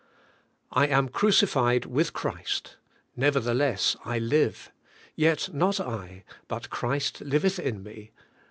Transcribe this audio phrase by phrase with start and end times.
[0.71, 2.77] 'I am crucified with Christ:
[3.15, 4.71] nevertheless I live;
[5.15, 8.09] yet not I, but Christ liveth in me.